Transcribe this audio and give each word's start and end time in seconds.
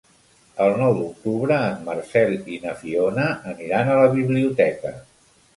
El 0.67 0.71
nou 0.79 0.93
d'octubre 0.99 1.57
en 1.67 1.83
Marcel 1.89 2.33
i 2.55 2.59
na 2.65 2.73
Fiona 2.81 3.29
aniran 3.55 3.93
a 3.93 3.99
la 4.03 4.11
biblioteca. 4.19 4.99